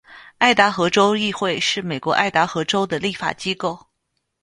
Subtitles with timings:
[0.39, 3.85] 爱达荷州议会是美国爱达荷州的立法机构。